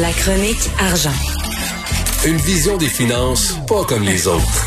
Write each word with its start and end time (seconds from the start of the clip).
La 0.00 0.12
chronique 0.12 0.70
argent. 0.78 1.10
Une 2.24 2.36
vision 2.36 2.76
des 2.76 2.86
finances 2.86 3.58
pas 3.66 3.84
comme 3.84 4.04
les 4.04 4.28
autres. 4.28 4.66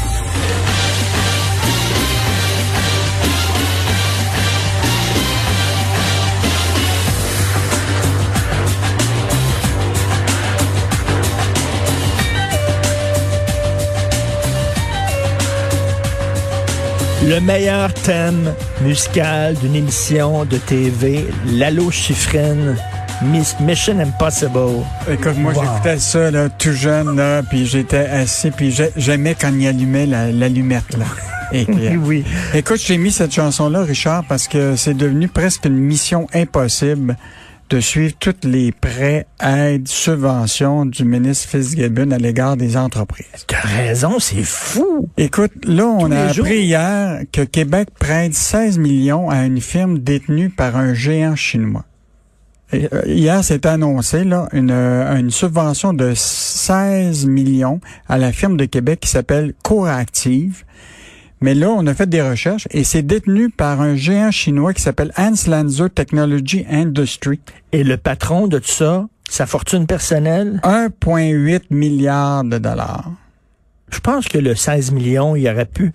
Le 17.23 17.39
meilleur 17.39 17.93
thème 17.93 18.53
musical 18.81 19.55
d'une 19.55 19.75
émission 19.75 20.43
de 20.43 20.57
TV, 20.57 21.25
Lalo 21.45 21.89
Chiffrine, 21.89 22.75
Mission 23.23 23.99
Impossible. 23.99 24.83
Écoute, 25.09 25.37
moi, 25.37 25.53
Wow. 25.53 25.61
j'écoutais 25.63 25.99
ça 25.99 26.31
là, 26.31 26.49
tout 26.49 26.71
jeune, 26.73 27.15
là, 27.15 27.43
puis 27.43 27.65
j'étais 27.67 27.97
assis, 28.07 28.49
puis 28.51 28.71
j'ai- 28.71 28.89
j'aimais 28.97 29.35
quand 29.39 29.51
il 29.53 29.67
allumait 29.67 30.05
la- 30.07 30.31
l'allumette. 30.31 30.97
là. 30.97 31.05
Et 31.53 31.65
Oui. 31.97 32.23
Écoute, 32.53 32.79
j'ai 32.83 32.97
mis 32.97 33.11
cette 33.11 33.33
chanson-là, 33.33 33.83
Richard, 33.83 34.23
parce 34.27 34.47
que 34.47 34.75
c'est 34.75 34.93
devenu 34.95 35.27
presque 35.27 35.65
une 35.65 35.77
mission 35.77 36.27
impossible 36.33 37.15
de 37.69 37.79
suivre 37.79 38.13
toutes 38.19 38.43
les 38.43 38.71
prêts, 38.71 39.27
aides, 39.41 39.87
subventions 39.87 40.85
du 40.85 41.05
ministre 41.05 41.47
Fitzgibbon 41.49 42.11
à 42.11 42.17
l'égard 42.17 42.57
des 42.57 42.75
entreprises. 42.75 43.25
T'as 43.47 43.59
raison, 43.59 44.19
c'est 44.19 44.43
fou. 44.43 45.07
Écoute, 45.17 45.51
là, 45.65 45.85
on 45.85 46.07
Tous 46.09 46.13
a 46.13 46.21
appris 46.23 46.33
jours. 46.35 46.47
hier 46.47 47.19
que 47.31 47.41
Québec 47.41 47.89
prête 47.99 48.33
16 48.33 48.77
millions 48.77 49.29
à 49.29 49.43
une 49.45 49.61
firme 49.61 49.99
détenue 49.99 50.49
par 50.49 50.75
un 50.75 50.93
géant 50.93 51.35
chinois. 51.35 51.85
Euh, 52.73 52.87
hier, 53.05 53.43
c'est 53.43 53.65
annoncé 53.65 54.23
là, 54.23 54.47
une, 54.53 54.71
euh, 54.71 55.17
une 55.17 55.31
subvention 55.31 55.93
de 55.93 56.13
16 56.15 57.25
millions 57.25 57.79
à 58.07 58.17
la 58.17 58.31
firme 58.31 58.57
de 58.57 58.65
Québec 58.65 59.01
qui 59.01 59.09
s'appelle 59.09 59.53
Couractive. 59.63 60.63
Mais 61.41 61.55
là, 61.55 61.69
on 61.69 61.85
a 61.87 61.93
fait 61.93 62.07
des 62.07 62.21
recherches 62.21 62.67
et 62.71 62.83
c'est 62.83 63.01
détenu 63.01 63.49
par 63.49 63.81
un 63.81 63.95
géant 63.95 64.31
chinois 64.31 64.73
qui 64.73 64.81
s'appelle 64.81 65.11
Hans 65.17 65.33
Lanzer 65.47 65.89
Technology 65.89 66.65
Industry. 66.69 67.39
Et 67.71 67.83
le 67.83 67.97
patron 67.97 68.47
de 68.47 68.59
tout 68.59 68.67
ça, 68.67 69.07
sa 69.27 69.47
fortune 69.47 69.87
personnelle, 69.87 70.61
1,8 70.63 71.61
milliard 71.71 72.43
de 72.43 72.59
dollars. 72.59 73.11
Je 73.93 73.99
pense 73.99 74.27
que 74.27 74.37
le 74.37 74.55
16 74.55 74.91
millions, 74.91 75.35
il 75.35 75.47
aurait 75.47 75.65
pu 75.65 75.91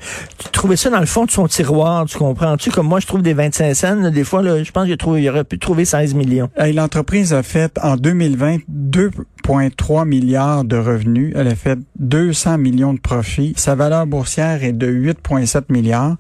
trouver 0.53 0.77
ça 0.77 0.91
dans 0.91 1.01
le 1.01 1.07
fond 1.07 1.25
de 1.25 1.31
son 1.31 1.47
tiroir, 1.49 2.07
tu 2.07 2.19
comprends-tu? 2.19 2.71
Comme 2.71 2.87
moi, 2.87 3.01
je 3.01 3.07
trouve 3.07 3.23
des 3.23 3.35
25 3.35 3.75
cents, 3.75 4.11
des 4.11 4.25
fois, 4.25 4.43
là, 4.43 4.63
je 4.63 4.71
pense 4.71 4.87
qu'il 4.87 5.29
aurait 5.29 5.45
pu 5.45 5.59
trouver 5.59 5.85
16 5.85 6.15
millions. 6.15 6.51
L'entreprise 6.59 7.33
a 7.33 7.43
fait 7.43 7.79
en 7.83 7.97
2020 7.97 8.59
2,3 8.71 10.07
milliards 10.07 10.65
de 10.65 10.77
revenus. 10.77 11.33
Elle 11.37 11.49
a 11.49 11.55
fait 11.55 11.79
200 11.99 12.59
millions 12.59 12.95
de 12.95 13.01
profits. 13.01 13.55
Sa 13.57 13.75
valeur 13.75 14.07
boursière 14.07 14.63
est 14.63 14.73
de 14.73 14.89
8,7 14.89 15.65
milliards. 15.71 16.17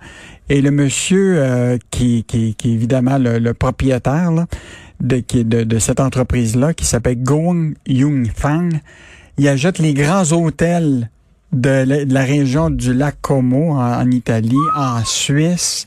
Et 0.48 0.60
le 0.60 0.70
monsieur 0.70 1.36
euh, 1.38 1.78
qui, 1.90 2.24
qui, 2.24 2.54
qui 2.54 2.70
est 2.70 2.74
évidemment 2.74 3.18
le, 3.18 3.52
propriétaire 3.52 4.30
là, 4.30 4.46
de, 5.00 5.22
de 5.42 5.78
cette 5.78 6.00
entreprise-là, 6.00 6.72
qui 6.72 6.86
s'appelle 6.86 7.22
Gong 7.22 7.74
Yung 7.86 8.28
Fang, 8.34 8.68
il 9.38 9.48
achète 9.48 9.78
les 9.78 9.92
grands 9.92 10.32
hôtels 10.32 11.10
de 11.52 11.84
la, 11.86 12.04
de 12.04 12.12
la 12.14 12.22
région 12.22 12.70
du 12.70 12.92
lac 12.94 13.16
Como 13.20 13.72
en, 13.72 14.00
en 14.00 14.10
Italie, 14.10 14.56
en 14.76 15.04
Suisse. 15.04 15.86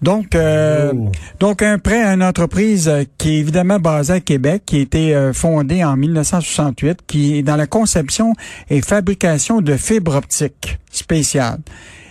Donc, 0.00 0.34
euh, 0.34 0.90
Oh. 0.94 1.12
donc 1.38 1.62
un 1.62 1.78
prêt 1.78 2.02
à 2.02 2.14
une 2.14 2.24
entreprise 2.24 2.88
euh, 2.88 3.04
qui 3.18 3.36
est 3.36 3.38
évidemment 3.38 3.78
basée 3.78 4.14
à 4.14 4.20
Québec, 4.20 4.64
qui 4.66 4.78
a 4.78 4.80
été 4.80 5.14
euh, 5.14 5.32
fondée 5.32 5.84
en 5.84 5.96
1968, 5.96 7.00
qui 7.06 7.38
est 7.38 7.42
dans 7.44 7.54
la 7.54 7.68
conception 7.68 8.34
et 8.68 8.80
fabrication 8.82 9.60
de 9.60 9.76
fibres 9.76 10.16
optiques 10.16 10.78
spéciales. 10.90 11.60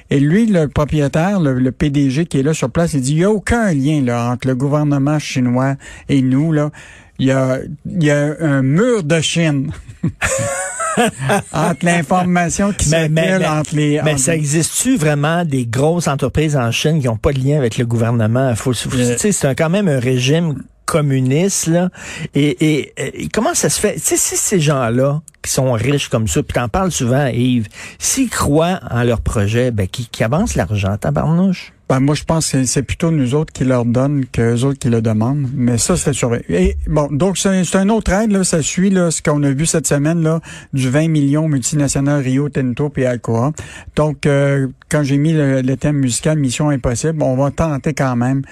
Et 0.09 0.19
lui, 0.21 0.45
le 0.45 0.67
propriétaire, 0.67 1.41
le, 1.41 1.59
le 1.59 1.71
PDG 1.71 2.25
qui 2.25 2.39
est 2.39 2.43
là 2.43 2.53
sur 2.53 2.69
place, 2.69 2.93
il 2.93 3.01
dit, 3.01 3.11
il 3.11 3.17
n'y 3.17 3.23
a 3.25 3.31
aucun 3.31 3.73
lien 3.73 4.01
là, 4.01 4.31
entre 4.31 4.47
le 4.47 4.55
gouvernement 4.55 5.19
chinois 5.19 5.75
et 6.07 6.21
nous. 6.21 6.53
Là. 6.53 6.69
Il, 7.19 7.27
y 7.27 7.31
a, 7.31 7.59
il 7.85 8.03
y 8.03 8.09
a 8.11 8.35
un 8.39 8.61
mur 8.61 9.03
de 9.03 9.19
Chine 9.21 9.71
entre 11.53 11.85
l'information 11.85 12.73
qui 12.73 12.89
Mais- 12.89 13.09
mais- 13.09 13.39
mais- 13.39 13.47
entre 13.47 13.75
les... 13.75 14.01
Mais 14.03 14.11
entre- 14.11 14.19
ça 14.21 14.35
existe-tu 14.35 14.97
vraiment 14.97 15.45
des 15.45 15.65
grosses 15.65 16.07
entreprises 16.07 16.55
en 16.57 16.71
Chine 16.71 16.99
qui 16.99 17.07
n'ont 17.07 17.17
pas 17.17 17.31
de 17.33 17.39
lien 17.39 17.57
avec 17.57 17.77
le 17.77 17.85
gouvernement? 17.85 18.53
Faut, 18.55 18.73
faut- 18.73 18.89
Euh. 18.97 19.15
c'est 19.17 19.55
quand 19.55 19.69
même 19.69 19.87
un 19.87 19.99
régime 19.99 20.55
communiste, 20.85 21.67
là. 21.67 21.89
Et, 22.35 22.49
et, 22.81 22.93
et 23.23 23.29
comment 23.29 23.53
ça 23.53 23.69
se 23.69 23.79
fait? 23.79 23.93
Tu 23.95 24.01
sais, 24.01 24.17
si 24.17 24.35
ces 24.35 24.59
gens-là, 24.59 25.21
qui 25.41 25.49
sont 25.51 25.71
riches 25.71 26.09
comme 26.09 26.27
ça, 26.27 26.43
puis 26.43 26.53
t'en 26.53 26.67
parles 26.67 26.91
souvent, 26.91 27.27
Yves, 27.27 27.67
s'ils 27.97 28.29
croient 28.29 28.79
en 28.89 29.03
leur 29.03 29.21
projet, 29.21 29.71
ben, 29.71 29.87
qui, 29.87 30.07
qui 30.07 30.23
avancent 30.23 30.55
l'argent, 30.55 30.97
tabarnouche. 30.97 31.71
Ben, 31.91 31.99
moi, 31.99 32.15
je 32.15 32.23
pense 32.23 32.49
que 32.49 32.63
c'est 32.63 32.83
plutôt 32.83 33.11
nous 33.11 33.35
autres 33.35 33.51
qui 33.51 33.65
leur 33.65 33.83
donnent 33.83 34.23
que 34.25 34.55
eux 34.55 34.63
autres 34.63 34.79
qui 34.79 34.87
le 34.87 35.01
demandent. 35.01 35.49
Mais 35.53 35.77
ça, 35.77 35.97
c'est 35.97 36.13
surveillé. 36.13 36.45
Et 36.47 36.77
bon, 36.87 37.09
donc 37.11 37.37
c'est 37.37 37.75
un 37.75 37.89
autre 37.89 38.13
aide, 38.13 38.31
là. 38.31 38.45
Ça 38.45 38.61
suit 38.61 38.89
là, 38.89 39.11
ce 39.11 39.21
qu'on 39.21 39.43
a 39.43 39.49
vu 39.49 39.65
cette 39.65 39.87
semaine, 39.87 40.23
là, 40.23 40.39
du 40.71 40.89
20 40.89 41.09
millions 41.09 41.49
multinational 41.49 42.21
Rio 42.21 42.47
Tinto 42.47 42.87
puis 42.87 43.03
Alcoa. 43.03 43.51
Donc, 43.97 44.25
euh, 44.25 44.69
quand 44.87 45.03
j'ai 45.03 45.17
mis 45.17 45.33
le, 45.33 45.59
le 45.59 45.75
thème 45.75 45.97
musical 45.97 46.39
Mission 46.39 46.69
Impossible, 46.69 47.21
on 47.21 47.35
va 47.35 47.51
tenter 47.51 47.93
quand 47.93 48.15
même 48.15 48.43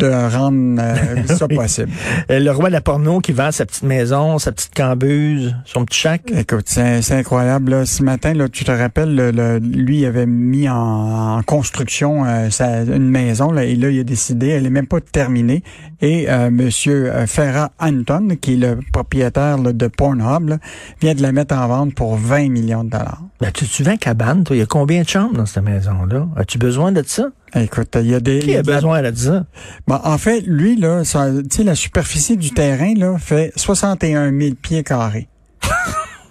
de 0.00 0.34
rendre 0.36 0.80
euh, 0.82 1.24
ça 1.36 1.46
possible. 1.48 1.90
Euh, 2.30 2.40
Le 2.40 2.50
roi 2.50 2.68
de 2.68 2.72
la 2.72 2.80
porno 2.80 3.20
qui 3.20 3.32
vend 3.32 3.52
sa 3.52 3.66
petite 3.66 3.82
maison, 3.84 4.38
sa 4.38 4.52
petite 4.52 4.74
cambuse, 4.74 5.54
son 5.64 5.84
petit 5.84 5.98
chac. 6.00 6.22
Écoute, 6.34 6.64
c'est 6.66 7.02
c'est 7.02 7.14
incroyable. 7.14 7.70
Là. 7.72 7.86
Ce 7.86 8.02
matin, 8.02 8.32
là, 8.34 8.48
tu 8.48 8.64
te 8.64 8.70
rappelles, 8.72 9.14
le, 9.14 9.30
le- 9.30 9.58
lui 9.58 10.00
il 10.00 10.06
avait 10.06 10.26
mis 10.26 10.68
en, 10.68 11.38
en 11.38 11.42
construction 11.42 12.24
euh, 12.24 12.50
sa- 12.50 12.82
une 12.82 13.08
maison, 13.08 13.52
là, 13.52 13.64
et 13.64 13.76
là, 13.76 13.90
il 13.90 14.00
a 14.00 14.04
décidé, 14.04 14.48
elle 14.48 14.66
est 14.66 14.70
même 14.70 14.86
pas 14.86 15.00
terminée. 15.00 15.62
Et 16.02 16.30
euh, 16.30 16.50
Monsieur 16.50 17.12
euh, 17.14 17.26
Ferrat 17.26 17.72
Anton, 17.78 18.36
qui 18.40 18.54
est 18.54 18.56
le 18.56 18.78
propriétaire 18.92 19.58
là, 19.58 19.72
de 19.72 19.86
Pornhub, 19.86 20.48
là, 20.48 20.58
vient 21.00 21.14
de 21.14 21.22
la 21.22 21.32
mettre 21.32 21.54
en 21.54 21.66
vente 21.68 21.94
pour 21.94 22.16
20 22.16 22.48
millions 22.48 22.84
de 22.84 22.90
dollars. 22.90 23.22
Ben, 23.40 23.50
tu, 23.52 23.66
tu 23.66 23.82
vends 23.82 23.96
cabane, 23.96 24.44
toi. 24.44 24.56
Il 24.56 24.60
y 24.60 24.62
a 24.62 24.66
combien 24.66 25.02
de 25.02 25.08
chambres 25.08 25.34
dans 25.36 25.46
cette 25.46 25.64
maison-là? 25.64 26.26
As-tu 26.36 26.58
besoin 26.58 26.92
de 26.92 27.02
ça? 27.06 27.28
Écoute, 27.54 27.96
il 28.00 28.06
y 28.10 28.14
a 28.14 28.20
des... 28.20 28.38
Qui 28.40 28.54
a 28.56 28.62
besoin 28.62 29.02
de 29.02 29.14
ça? 29.16 29.44
Bon, 29.86 29.98
en 30.04 30.18
fait, 30.18 30.42
lui, 30.46 30.76
là, 30.76 31.04
ça- 31.04 31.30
tu 31.32 31.56
sais, 31.58 31.64
la 31.64 31.74
superficie 31.74 32.36
du 32.36 32.50
terrain, 32.50 32.94
là, 32.96 33.16
fait 33.18 33.52
61 33.56 34.30
000 34.38 34.54
pieds 34.60 34.82
carrés. 34.84 35.28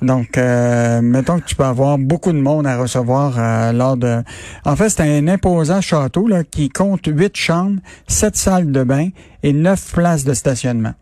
Donc, 0.02 0.38
euh, 0.38 1.02
mettons 1.02 1.40
que 1.40 1.46
tu 1.46 1.56
peux 1.56 1.66
avoir 1.66 1.98
beaucoup 1.98 2.32
de 2.32 2.40
monde 2.40 2.66
à 2.66 2.78
recevoir 2.78 3.36
euh, 3.38 3.72
lors 3.74 3.98
de... 3.98 4.22
En 4.66 4.76
fait, 4.76 4.90
c'est 4.90 5.02
un 5.02 5.28
imposant 5.28 5.82
château 5.82 6.28
là, 6.28 6.44
qui 6.44 6.70
compte 6.70 7.06
huit 7.08 7.36
chambres, 7.36 7.82
sept 8.08 8.36
salles 8.38 8.72
de 8.72 8.84
bain 8.84 9.10
et 9.44 9.52
neuf 9.52 9.92
places 9.94 10.24
de 10.24 10.34
stationnement. 10.34 10.94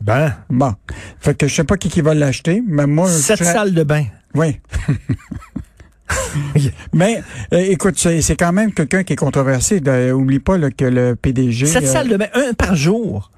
Ben, 0.00 0.34
Bon, 0.50 0.74
fait 1.20 1.36
que 1.36 1.46
je 1.46 1.54
sais 1.54 1.64
pas 1.64 1.76
qui, 1.76 1.88
qui 1.88 2.00
va 2.00 2.12
l'acheter, 2.14 2.62
mais 2.66 2.86
moi... 2.86 3.08
sept 3.08 3.38
serais- 3.38 3.52
salles 3.52 3.72
de 3.74 3.84
bain. 3.84 4.04
Oui. 4.34 4.60
mais 6.92 7.22
euh, 7.52 7.58
écoute, 7.60 7.98
c'est 7.98 8.36
quand 8.36 8.52
même 8.52 8.72
quelqu'un 8.72 9.04
qui 9.04 9.14
est 9.14 9.16
controversé. 9.16 9.80
De, 9.80 10.12
oublie 10.12 10.40
pas 10.40 10.58
là, 10.58 10.70
que 10.70 10.84
le 10.84 11.16
PDG... 11.16 11.66
Sept 11.66 11.84
euh, 11.84 11.86
salles 11.86 12.08
de 12.08 12.16
bain, 12.16 12.28
un 12.34 12.52
par 12.52 12.74
jour. 12.74 13.30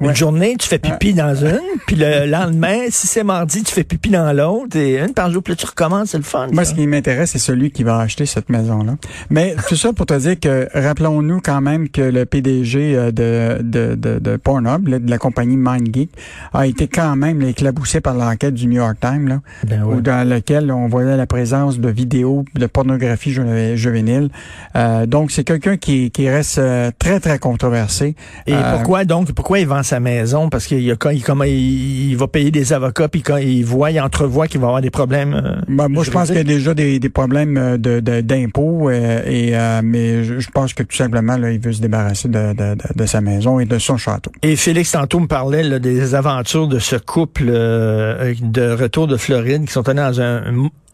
Une 0.00 0.06
Ouais. 0.08 0.14
journée, 0.14 0.56
tu 0.58 0.66
fais 0.66 0.78
pipi 0.78 1.12
dans 1.12 1.34
une, 1.34 1.60
puis 1.86 1.94
le 1.96 2.24
lendemain, 2.26 2.78
si 2.88 3.06
c'est 3.06 3.22
mardi, 3.22 3.62
tu 3.62 3.72
fais 3.72 3.84
pipi 3.84 4.08
dans 4.08 4.32
l'autre, 4.32 4.76
et 4.76 4.98
une 4.98 5.12
par 5.12 5.30
jour, 5.30 5.42
puis 5.42 5.54
tu 5.56 5.66
recommences, 5.66 6.10
c'est 6.10 6.16
le 6.16 6.22
fun. 6.24 6.46
Moi, 6.52 6.64
ça. 6.64 6.70
ce 6.70 6.74
qui 6.74 6.86
m'intéresse, 6.86 7.32
c'est 7.32 7.38
celui 7.38 7.70
qui 7.70 7.82
va 7.84 7.98
acheter 7.98 8.24
cette 8.24 8.48
maison-là. 8.48 8.96
Mais 9.28 9.54
tout 9.68 9.76
ça 9.76 9.92
pour 9.92 10.06
te 10.06 10.14
dire 10.18 10.40
que, 10.40 10.68
rappelons-nous 10.74 11.40
quand 11.42 11.60
même 11.60 11.88
que 11.90 12.00
le 12.00 12.24
PDG 12.24 12.96
euh, 12.96 13.10
de, 13.12 13.62
de, 13.62 13.94
de, 13.94 14.18
de 14.18 14.36
Pornhub, 14.36 14.88
là, 14.88 14.98
de 14.98 15.10
la 15.10 15.18
compagnie 15.18 15.56
MindGeek, 15.58 16.10
a 16.54 16.66
été 16.66 16.88
quand 16.88 17.14
même 17.16 17.42
éclaboussé 17.42 18.00
par 18.00 18.14
l'enquête 18.14 18.54
du 18.54 18.66
New 18.68 18.76
York 18.80 18.96
Times, 19.00 19.28
là, 19.28 19.40
Ben 19.66 19.82
ouais. 19.82 19.96
où 19.96 20.00
dans 20.00 20.26
laquelle 20.26 20.72
on 20.72 20.88
voyait 20.88 21.16
la 21.16 21.26
présence 21.26 21.78
de 21.78 21.88
vidéos 21.90 22.44
de 22.54 22.66
pornographie 22.66 23.32
ju- 23.32 23.76
juvénile. 23.76 24.30
Euh, 24.76 25.04
donc, 25.06 25.30
c'est 25.30 25.44
quelqu'un 25.44 25.76
qui, 25.76 26.10
qui 26.10 26.28
reste 26.30 26.56
euh, 26.58 26.90
très, 26.98 27.20
très 27.20 27.38
controversé. 27.38 28.14
Et 28.46 28.54
Euh, 28.54 28.72
pourquoi 28.76 29.04
donc, 29.04 29.32
pourquoi 29.32 29.58
il 29.58 29.66
vend 29.66 29.82
sa 29.90 30.00
maison 30.00 30.48
parce 30.48 30.66
qu'il 30.66 30.82
y 30.82 30.90
a 30.90 30.96
quand 30.96 31.10
il, 31.10 31.22
il, 31.46 32.10
il 32.10 32.16
va 32.16 32.26
payer 32.28 32.50
des 32.50 32.72
avocats 32.72 33.08
puis 33.08 33.22
quand 33.22 33.36
il 33.38 33.64
voit, 33.64 33.90
il 33.90 34.00
entrevoit 34.00 34.46
qu'il 34.46 34.60
va 34.60 34.68
avoir 34.68 34.80
des 34.82 34.90
problèmes. 34.90 35.34
euh, 35.34 35.60
Ben, 35.68 35.88
moi, 35.88 36.04
je 36.04 36.10
pense 36.10 36.28
qu'il 36.28 36.36
y 36.36 36.40
a 36.40 36.44
déjà 36.44 36.74
des, 36.74 36.98
des 36.98 37.08
problèmes 37.08 37.56
euh, 37.56 37.76
de, 37.76 38.00
de- 38.00 38.20
d'impôts, 38.20 38.88
euh, 38.88 39.22
et 39.26 39.56
euh, 39.56 39.80
mais 39.82 40.24
je, 40.24 40.38
je 40.38 40.50
pense 40.50 40.74
que 40.74 40.82
tout 40.82 40.96
simplement, 40.96 41.36
là, 41.36 41.50
il 41.50 41.60
veut 41.60 41.72
se 41.72 41.80
débarrasser 41.80 42.28
de, 42.28 42.54
de, 42.94 43.06
sa 43.06 43.20
maison 43.20 43.58
et 43.60 43.64
de 43.64 43.78
son 43.78 43.96
château. 43.96 44.30
Et 44.42 44.56
Félix 44.56 44.92
tantôt 44.92 45.20
me 45.20 45.26
parlait 45.26 45.62
là, 45.62 45.78
des 45.78 46.14
aventures 46.14 46.68
de 46.68 46.78
ce 46.78 46.96
couple 46.96 47.46
de 47.46 48.72
retour 48.72 49.06
de 49.06 49.16
Floride 49.16 49.64
qui 49.66 49.72
sont 49.72 49.88
allés 49.88 50.00
dans 50.00 50.20
un, 50.20 50.40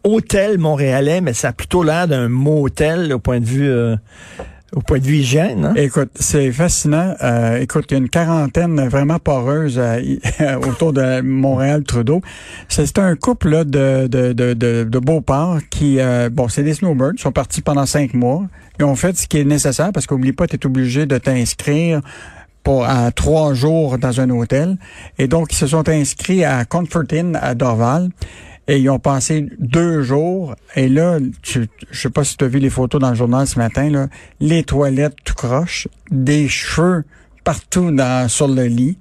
hôtel 0.03 0.57
montréalais, 0.57 1.19
mais 1.21 1.33
ça 1.33 1.49
a 1.49 1.53
plutôt 1.53 1.83
l'air 1.83 2.07
d'un 2.07 2.29
motel 2.29 3.11
au 3.13 3.19
point 3.19 3.39
de 3.41 3.45
vue 3.45 3.69
au 4.75 4.81
point 4.81 4.99
de 4.99 5.05
vue 5.05 5.17
hygiène. 5.17 5.65
hein? 5.65 5.73
Écoute, 5.75 6.09
c'est 6.15 6.51
fascinant. 6.51 7.13
Euh, 7.23 7.59
écoute, 7.59 7.85
il 7.89 7.93
y 7.93 7.95
a 7.95 7.97
une 7.99 8.09
quarantaine 8.09 8.87
vraiment 8.87 9.19
poreuse 9.19 9.79
euh, 9.79 9.99
autour 10.67 10.93
de 10.93 11.21
Montréal-Trudeau. 11.21 12.21
C'est 12.67 12.99
un 12.99 13.15
couple 13.15 13.49
là, 13.49 13.63
de, 13.63 14.07
de, 14.07 14.33
de, 14.33 14.53
de, 14.53 14.99
Beauport 14.99 15.59
qui, 15.69 15.99
euh, 15.99 16.29
bon, 16.29 16.47
c'est 16.47 16.63
des 16.63 16.73
snowbirds, 16.73 17.13
ils 17.15 17.21
sont 17.21 17.31
partis 17.31 17.61
pendant 17.61 17.85
cinq 17.85 18.13
mois. 18.13 18.43
Ils 18.79 18.85
ont 18.85 18.95
fait 18.95 19.17
ce 19.17 19.27
qui 19.27 19.39
est 19.39 19.45
nécessaire 19.45 19.91
parce 19.93 20.05
qu'oublie 20.05 20.33
pas, 20.33 20.47
tu 20.47 20.55
es 20.55 20.65
obligé 20.65 21.05
de 21.05 21.17
t'inscrire 21.17 22.01
à 22.85 23.11
trois 23.11 23.53
jours 23.53 23.97
dans 23.97 24.19
un 24.19 24.29
hôtel. 24.29 24.77
Et 25.17 25.27
donc, 25.27 25.53
ils 25.53 25.55
se 25.55 25.67
sont 25.67 25.87
inscrits 25.87 26.43
à 26.43 26.65
Comfort 26.65 27.03
Inn 27.11 27.37
à 27.41 27.55
Dorval. 27.55 28.09
Et 28.67 28.79
ils 28.79 28.89
ont 28.89 28.99
passé 28.99 29.47
deux 29.59 30.03
jours. 30.03 30.55
Et 30.75 30.89
là, 30.89 31.19
tu, 31.41 31.67
je 31.89 32.01
sais 32.01 32.09
pas 32.09 32.23
si 32.23 32.35
tu 32.35 32.43
as 32.43 32.47
vu 32.47 32.59
les 32.59 32.69
photos 32.69 32.99
dans 32.99 33.09
le 33.09 33.15
journal 33.15 33.47
ce 33.47 33.57
matin, 33.57 33.89
là, 33.89 34.07
les 34.39 34.63
toilettes 34.63 35.15
tout 35.23 35.35
croche, 35.35 35.87
des 36.11 36.47
cheveux 36.49 37.05
partout 37.43 37.91
dans, 37.91 38.27
sur 38.27 38.49
le 38.49 38.65
lit, 38.65 38.97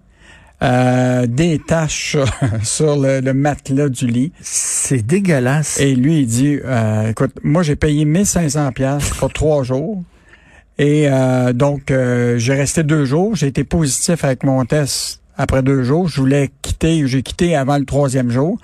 euh, 0.62 1.26
des 1.26 1.58
taches 1.58 2.16
sur, 2.62 2.96
le, 2.96 3.20
le 3.20 3.34
matelas 3.34 3.88
du 3.88 4.06
lit. 4.06 4.32
C'est 4.40 5.04
dégueulasse. 5.04 5.80
Et 5.80 5.96
lui, 5.96 6.20
il 6.20 6.26
dit, 6.26 6.58
euh, 6.64 7.10
écoute, 7.10 7.32
moi, 7.42 7.62
j'ai 7.62 7.76
payé 7.76 8.04
1500 8.04 8.70
pièces 8.72 9.10
pour 9.18 9.32
trois 9.32 9.64
jours. 9.64 10.02
Et 10.78 11.08
euh, 11.08 11.52
donc, 11.52 11.90
euh, 11.90 12.38
j'ai 12.38 12.54
resté 12.54 12.82
deux 12.82 13.04
jours. 13.04 13.34
J'ai 13.34 13.46
été 13.46 13.64
positif 13.64 14.24
avec 14.24 14.44
mon 14.44 14.64
test 14.64 15.20
après 15.36 15.62
deux 15.62 15.82
jours. 15.82 16.08
Je 16.08 16.20
voulais 16.20 16.50
quitter. 16.62 17.06
J'ai 17.06 17.22
quitté 17.22 17.56
avant 17.56 17.78
le 17.78 17.84
troisième 17.84 18.30
jour. 18.30 18.58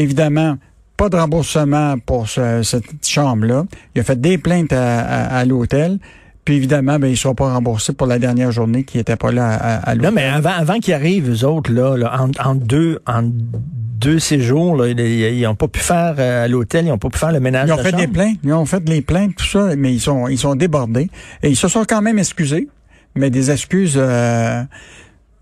Évidemment, 0.00 0.56
pas 0.96 1.08
de 1.08 1.16
remboursement 1.16 1.96
pour 1.98 2.28
ce- 2.28 2.62
cette 2.62 2.84
chambre-là. 3.06 3.64
Il 3.94 4.00
a 4.00 4.04
fait 4.04 4.20
des 4.20 4.38
plaintes 4.38 4.72
à, 4.72 5.00
à- 5.00 5.38
à 5.38 5.44
l'hôtel. 5.44 5.98
Puis 6.44 6.54
évidemment, 6.54 6.98
ben, 7.00 7.08
ils 7.08 7.12
ne 7.12 7.16
seront 7.16 7.34
pas 7.34 7.52
remboursés 7.52 7.92
pour 7.92 8.06
la 8.06 8.18
dernière 8.20 8.52
journée 8.52 8.84
qui 8.84 8.98
n'était 8.98 9.16
pas 9.16 9.32
là 9.32 9.48
à, 9.52 9.74
à 9.90 9.94
l'hôtel. 9.96 10.10
Non, 10.10 10.14
mais 10.14 10.24
avant, 10.28 10.50
avant 10.56 10.78
qu'ils 10.78 10.94
arrivent, 10.94 11.28
eux 11.28 11.44
autres, 11.44 11.72
là, 11.72 11.96
là 11.96 12.20
en, 12.22 12.30
en 12.50 12.54
deux, 12.54 13.00
en 13.06 13.22
deux 13.24 14.20
séjours, 14.20 14.76
là, 14.76 14.86
ils 14.88 15.42
n'ont 15.42 15.56
pas 15.56 15.66
pu 15.66 15.80
faire 15.80 16.14
euh, 16.18 16.44
à 16.44 16.48
l'hôtel, 16.48 16.84
ils 16.84 16.88
n'ont 16.90 16.98
pas 16.98 17.08
pu 17.08 17.18
faire 17.18 17.32
le 17.32 17.40
ménage 17.40 17.68
Ils 17.68 17.72
ont 17.72 17.76
de 17.76 17.82
fait 17.82 17.90
chambre. 17.90 18.02
des 18.02 18.08
plaintes, 18.12 18.38
ils 18.44 18.52
ont 18.52 18.64
fait 18.66 18.84
des 18.84 19.00
plaintes, 19.02 19.34
tout 19.36 19.44
ça, 19.46 19.74
mais 19.76 19.92
ils 19.92 20.00
sont 20.00 20.28
ils 20.28 20.38
sont 20.38 20.54
débordés 20.54 21.10
et 21.42 21.48
ils 21.48 21.56
se 21.56 21.66
sont 21.66 21.84
quand 21.88 22.02
même 22.02 22.18
excusés, 22.18 22.68
mais 23.16 23.30
des 23.30 23.50
excuses 23.50 23.94
euh, 23.96 24.62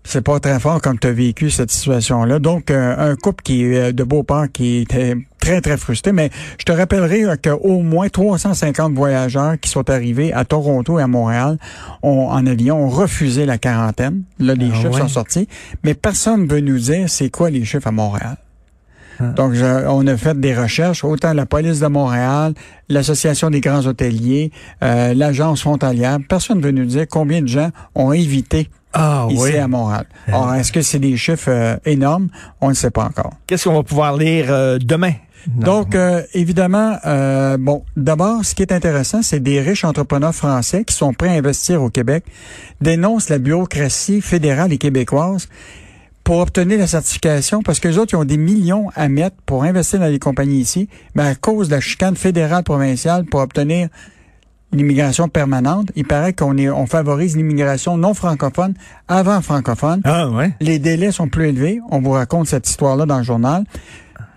c'est 0.07 0.21
pas 0.21 0.39
très 0.39 0.59
fort 0.59 0.79
quand 0.81 0.97
tu 0.99 1.07
as 1.07 1.11
vécu 1.11 1.49
cette 1.49 1.71
situation-là. 1.71 2.39
Donc 2.39 2.71
euh, 2.71 3.11
un 3.11 3.15
couple 3.15 3.43
qui 3.43 3.63
est 3.63 3.91
de 3.91 4.03
Beauport 4.03 4.45
qui 4.53 4.77
était 4.77 5.15
très 5.39 5.59
très 5.61 5.77
frustré, 5.77 6.11
mais 6.11 6.29
je 6.59 6.63
te 6.63 6.71
rappellerai 6.71 7.23
euh, 7.25 7.35
qu'au 7.35 7.81
moins 7.81 8.07
350 8.07 8.93
voyageurs 8.93 9.59
qui 9.59 9.69
sont 9.69 9.89
arrivés 9.89 10.31
à 10.31 10.45
Toronto 10.45 10.99
et 10.99 11.01
à 11.03 11.07
Montréal 11.07 11.57
ont, 12.03 12.27
en 12.29 12.45
avion 12.45 12.77
ont 12.85 12.89
refusé 12.89 13.45
la 13.45 13.57
quarantaine. 13.57 14.23
Là 14.39 14.53
les 14.53 14.69
Ah 14.71 14.75
chiffres 14.75 14.93
ouais? 14.93 15.01
sont 15.01 15.07
sortis, 15.07 15.47
mais 15.83 15.93
personne 15.95 16.43
ne 16.45 16.51
veut 16.53 16.61
nous 16.61 16.79
dire 16.79 17.09
c'est 17.09 17.29
quoi 17.29 17.49
les 17.49 17.65
chiffres 17.65 17.87
à 17.87 17.91
Montréal. 17.91 18.37
Donc, 19.37 19.53
je- 19.53 19.87
on 19.87 20.05
a 20.07 20.17
fait 20.17 20.37
des 20.37 20.53
recherches, 20.53 21.05
autant 21.05 21.31
la 21.31 21.45
police 21.45 21.79
de 21.79 21.87
Montréal, 21.87 22.53
l'Association 22.89 23.49
des 23.49 23.61
grands 23.61 23.85
hôteliers, 23.87 24.51
euh, 24.83 25.13
l'agence 25.13 25.61
frontalière. 25.61 26.17
Personne 26.27 26.57
ne 26.57 26.63
veut 26.63 26.71
nous 26.71 26.83
dire 26.83 27.05
combien 27.09 27.41
de 27.41 27.47
gens 27.47 27.69
ont 27.95 28.11
évité 28.11 28.67
Ah 28.95 29.27
ici 29.29 29.41
oui. 29.43 29.57
à 29.57 29.67
Montréal. 29.67 30.05
Alors, 30.27 30.55
est-ce 30.55 30.71
que 30.71 30.81
c'est 30.81 30.99
des 30.99 31.17
chiffres 31.17 31.51
euh, 31.51 31.75
énormes? 31.85 32.29
On 32.61 32.69
ne 32.69 32.73
sait 32.73 32.91
pas 32.91 33.03
encore. 33.03 33.33
Qu'est-ce 33.45 33.65
qu'on 33.65 33.75
va 33.75 33.83
pouvoir 33.83 34.15
lire 34.15 34.45
euh, 34.49 34.77
demain? 34.79 35.13
Non. 35.53 35.81
Donc, 35.81 35.93
euh, 35.93 36.23
évidemment, 36.33 36.97
euh, 37.05 37.57
bon, 37.59 37.83
d'abord, 37.95 38.43
ce 38.43 38.55
qui 38.55 38.63
est 38.63 38.71
intéressant, 38.71 39.21
c'est 39.21 39.41
des 39.41 39.61
riches 39.61 39.83
entrepreneurs 39.83 40.33
français 40.33 40.83
qui 40.85 40.95
sont 40.95 41.13
prêts 41.13 41.29
à 41.29 41.33
investir 41.33 41.83
au 41.83 41.89
Québec, 41.89 42.23
dénoncent 42.81 43.29
la 43.29 43.37
bureaucratie 43.37 44.21
fédérale 44.21 44.73
et 44.73 44.77
québécoise 44.77 45.47
pour 46.23 46.39
obtenir 46.39 46.79
la 46.79 46.87
certification, 46.87 47.61
parce 47.61 47.79
que 47.79 47.87
les 47.87 47.99
autres, 47.99 48.13
ils 48.15 48.17
ont 48.17 48.25
des 48.25 48.37
millions 48.37 48.89
à 48.95 49.07
mettre 49.09 49.35
pour 49.45 49.63
investir 49.63 49.99
dans 49.99 50.07
les 50.07 50.17
compagnies 50.17 50.61
ici, 50.61 50.89
mais 51.13 51.23
à 51.23 51.35
cause 51.35 51.67
de 51.67 51.75
la 51.75 51.81
chicane 51.81 52.15
fédérale 52.15 52.63
provinciale 52.63 53.25
pour 53.25 53.41
obtenir 53.41 53.89
l'immigration 54.75 55.27
permanente, 55.29 55.87
il 55.95 56.05
paraît 56.05 56.33
qu'on 56.33 56.57
est, 56.57 56.69
on 56.69 56.85
favorise 56.85 57.35
l'immigration 57.35 57.97
non 57.97 58.13
francophone 58.13 58.73
avant 59.07 59.41
francophone. 59.41 60.01
Ah 60.03 60.29
ouais. 60.29 60.51
Les 60.61 60.79
délais 60.79 61.11
sont 61.11 61.27
plus 61.27 61.47
élevés. 61.49 61.79
On 61.91 61.99
vous 62.01 62.11
raconte 62.11 62.47
cette 62.47 62.69
histoire-là 62.69 63.05
dans 63.05 63.17
le 63.17 63.23
journal. 63.23 63.63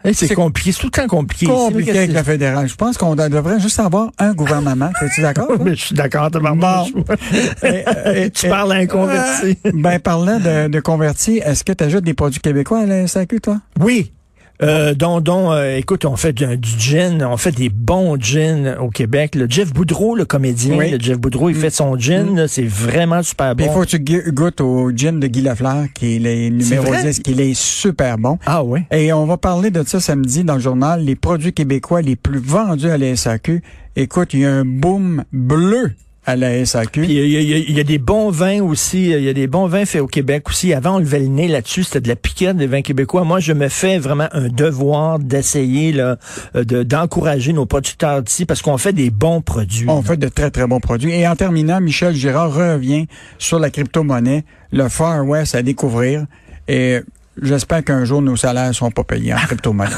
Hey, 0.05 0.15
c'est 0.15 0.33
compliqué, 0.35 0.71
c'est 0.71 0.81
tout 0.81 0.87
le 0.87 0.91
temps 1.03 1.09
compliqué. 1.09 1.47
compliqué 1.47 1.91
avec 1.91 2.13
la 2.13 2.23
fédérale. 2.23 2.69
Je 2.69 2.77
pense 2.77 2.97
qu'on 2.97 3.17
devrait 3.17 3.59
juste 3.59 3.81
avoir 3.81 4.11
un 4.19 4.33
gouvernement. 4.33 4.91
Es-tu 5.03 5.23
d'accord? 5.23 5.49
Mais 5.63 5.75
je 5.75 5.87
suis 5.87 5.95
d'accord, 5.95 6.31
tabarnouche. 6.31 6.93
Et- 7.65 7.85
et- 8.25 8.31
Tu 8.31 8.47
et- 8.47 8.49
parles 8.49 8.73
à 8.73 8.77
un 8.77 8.87
converti. 8.87 9.59
Euh, 9.67 9.73
ben, 9.75 9.99
parlant 9.99 10.39
de, 10.39 10.69
de 10.69 10.81
convertis, 10.81 11.39
est-ce 11.45 11.65
que 11.65 11.73
tu 11.73 11.83
ajoutes 11.83 12.05
des 12.05 12.15
produits 12.15 12.41
québécois 12.41 12.79
à 12.81 12.87
la 12.87 13.07
SAQ, 13.09 13.41
toi? 13.41 13.59
Oui. 13.81 14.13
Euh, 14.61 14.93
dont 14.95 15.23
euh, 15.53 15.77
écoute, 15.77 16.05
on 16.05 16.17
fait 16.17 16.33
du, 16.33 16.45
du 16.57 16.69
gin, 16.79 17.23
on 17.25 17.37
fait 17.37 17.53
des 17.53 17.69
bons 17.69 18.17
gins 18.21 18.77
au 18.81 18.89
Québec. 18.91 19.37
Le 19.37 19.47
Jeff 19.49 19.73
Boudreau, 19.73 20.17
le 20.17 20.25
comédien, 20.25 20.77
Oui. 20.77 20.91
le 20.91 20.99
Jeff 20.99 21.17
Boudreau, 21.19 21.49
il 21.49 21.55
fait 21.55 21.71
son 21.71 21.97
gin, 21.97 22.35
là, 22.35 22.49
c'est 22.49 22.65
vraiment 22.67 23.23
super 23.23 23.55
bon. 23.55 23.65
Il 23.65 23.71
faut 23.71 23.83
que 23.83 23.87
tu 23.87 24.33
goûtes 24.33 24.61
au 24.61 24.91
gin 24.91 25.21
de 25.21 25.27
Guy 25.29 25.43
Lafleur, 25.43 25.85
qui 25.95 26.17
est 26.17 26.19
le 26.19 26.49
numéro 26.57 26.87
vrai? 26.87 27.05
10, 27.05 27.21
qui 27.21 27.33
est 27.41 27.55
super 27.55 28.19
bon. 28.19 28.39
Ah 28.47 28.65
ouais. 28.65 28.85
Et 28.91 29.13
on 29.13 29.27
va 29.27 29.37
parler 29.37 29.71
de 29.71 29.85
ça 29.87 30.01
samedi 30.01 30.43
dans 30.43 30.55
le 30.55 30.61
journal, 30.61 31.05
les 31.05 31.15
produits 31.15 31.53
québécois 31.53 32.03
les 32.03 32.17
plus 32.17 32.41
vendus 32.41 32.91
à 32.91 32.99
la 32.99 33.15
SAQ. 33.15 33.63
Écoute, 33.95 34.35
il 34.35 34.41
y 34.41 34.45
a 34.45 34.53
un 34.53 34.65
boom 34.65 35.23
bleu 35.33 35.93
à 36.29 36.37
la 36.37 36.65
SAQ. 36.67 37.01
Puis 37.03 37.13
il 37.15 37.29
y, 37.31 37.37
a- 37.37 37.41
il 37.41 37.49
y 37.49 37.55
a- 37.55 37.57
il 37.59 37.77
y 37.77 37.81
a 37.81 37.85
des 37.85 37.97
bons 37.99 38.31
vins 38.31 38.61
aussi. 38.63 39.11
Il 39.11 39.23
y 39.23 39.29
a 39.29 39.33
des 39.33 39.47
bons 39.47 39.67
vins 39.67 39.87
faits 39.87 40.03
au 40.03 40.07
Québec 40.07 40.49
aussi. 40.49 40.75
Avant, 40.75 40.97
on 40.97 40.99
levait 40.99 41.21
le 41.21 41.29
nez 41.29 41.49
là-dessus. 41.49 41.85
C'était 41.85 42.03
de 42.03 42.09
la 42.09 42.17
piquette 42.17 42.57
des 42.59 42.67
vins 42.67 42.83
québécois. 42.83 43.25
Moi, 43.25 43.41
je 43.41 43.55
me 43.55 43.69
fais 43.69 43.99
vraiment 43.99 44.29
un 44.33 44.49
devoir 44.49 45.19
d'essayer 45.19 45.93
là, 45.93 46.19
euh, 46.55 46.65
de- 46.65 46.83
d'encourager 46.83 47.53
nos 47.55 47.65
producteurs 47.65 48.23
d'ici 48.23 48.45
parce 48.45 48.61
qu'on 48.61 48.77
fait 48.77 48.93
des 48.93 49.09
bons 49.11 49.41
produits. 49.41 49.89
On 49.89 50.03
fait 50.03 50.19
de 50.19 50.29
très, 50.29 50.51
très 50.51 50.67
bons 50.67 50.81
produits. 50.81 51.13
Et 51.13 51.27
en 51.27 51.35
terminant, 51.35 51.81
Michel 51.81 52.15
Girard 52.15 52.53
revient 52.53 53.07
sur 53.39 53.59
la 53.59 53.71
crypto-monnaie, 53.71 54.45
le 54.71 54.89
Far 54.91 55.25
West 55.27 55.55
à 55.55 55.63
découvrir. 55.63 56.27
Et 56.69 56.99
j'espère 57.41 57.83
qu'un 57.83 58.05
jour, 58.05 58.21
nos 58.21 58.37
salaires 58.37 58.69
ne 58.69 58.73
seront 58.73 58.91
pas 58.91 59.05
payés 59.05 59.33
en 59.33 59.37
crypto-monnaie. 59.47 59.93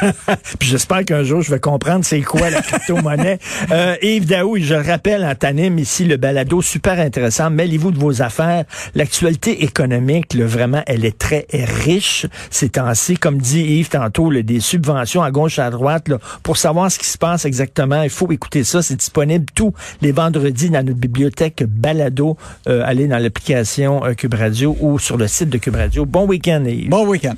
Puis 0.58 0.68
j'espère 0.68 1.04
qu'un 1.04 1.22
jour, 1.22 1.42
je 1.42 1.50
vais 1.50 1.60
comprendre 1.60 2.04
c'est 2.04 2.20
quoi 2.22 2.50
la 2.50 2.62
crypto-monnaie. 2.62 3.38
euh, 3.70 3.96
Yves 4.02 4.26
Daou, 4.26 4.56
je 4.58 4.74
le 4.74 4.80
rappelle, 4.80 5.24
en 5.24 5.34
t'anime 5.34 5.78
ici 5.78 6.04
le 6.04 6.16
balado 6.16 6.62
super 6.62 6.98
intéressant. 6.98 7.50
Mêlez-vous 7.50 7.90
de 7.90 7.98
vos 7.98 8.22
affaires. 8.22 8.64
L'actualité 8.94 9.64
économique, 9.64 10.34
là, 10.34 10.46
vraiment, 10.46 10.82
elle 10.86 11.04
est 11.04 11.18
très 11.18 11.46
riche 11.50 12.26
ces 12.50 12.68
temps-ci. 12.70 13.16
Comme 13.16 13.38
dit 13.38 13.60
Yves 13.60 13.88
tantôt, 13.88 14.30
là, 14.30 14.42
des 14.42 14.60
subventions 14.60 15.22
à 15.22 15.30
gauche 15.30 15.58
et 15.58 15.62
à 15.62 15.70
droite. 15.70 16.08
Là, 16.08 16.18
pour 16.42 16.56
savoir 16.56 16.90
ce 16.90 16.98
qui 16.98 17.06
se 17.06 17.18
passe 17.18 17.44
exactement, 17.44 18.02
il 18.02 18.10
faut 18.10 18.30
écouter 18.30 18.64
ça. 18.64 18.82
C'est 18.82 18.96
disponible 18.96 19.46
tous 19.54 19.72
les 20.00 20.12
vendredis 20.12 20.70
dans 20.70 20.84
notre 20.84 20.98
bibliothèque 20.98 21.64
balado. 21.66 22.36
Euh, 22.68 22.82
allez 22.84 23.06
dans 23.06 23.18
l'application 23.18 24.04
euh, 24.04 24.14
Cube 24.14 24.34
Radio 24.34 24.76
ou 24.80 24.98
sur 24.98 25.16
le 25.16 25.26
site 25.26 25.50
de 25.50 25.58
Cube 25.58 25.76
Radio. 25.76 26.04
Bon 26.06 26.26
week-end, 26.26 26.64
Yves. 26.64 26.88
Bon 26.88 27.06
week-end. 27.06 27.34